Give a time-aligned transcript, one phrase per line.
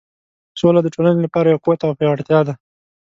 [0.59, 2.53] سوله د ټولنې لپاره یو قوت او پیاوړتیا ده.